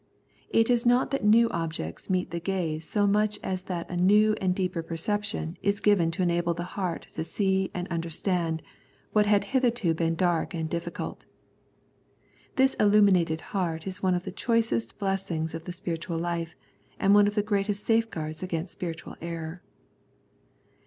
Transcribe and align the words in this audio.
It 0.49 0.71
is 0.71 0.83
not 0.83 1.11
that 1.11 1.23
new 1.23 1.47
objects 1.51 2.09
meet 2.09 2.31
the 2.31 2.39
gaze 2.39 2.85
so 2.87 3.05
much 3.05 3.37
as 3.43 3.61
that 3.65 3.87
a 3.87 3.95
new 3.95 4.33
and 4.41 4.55
deeper 4.55 4.81
perception 4.81 5.57
is 5.61 5.79
given 5.79 6.09
to 6.09 6.23
enable 6.23 6.55
the 6.55 6.63
heart 6.73 7.05
to 7.13 7.23
see 7.23 7.69
and 7.75 7.87
understand 7.89 8.63
what 9.13 9.27
had 9.27 9.43
hitherto 9.53 9.93
been 9.93 10.15
dark 10.15 10.55
and 10.55 10.67
difhcult. 10.71 11.25
This 12.55 12.73
illuminated 12.79 13.41
heart 13.53 13.85
is 13.85 14.01
one 14.01 14.15
of 14.15 14.23
the 14.23 14.31
choicest 14.31 14.97
blessings 14.97 15.53
of 15.53 15.65
the 15.65 15.71
spiritual 15.71 16.17
life 16.17 16.55
and 16.99 17.13
one 17.13 17.27
of 17.27 17.35
the 17.35 17.43
greatest 17.43 17.85
safeguards 17.85 18.41
against 18.41 18.73
spiritual 18.73 19.15
error. 19.21 19.61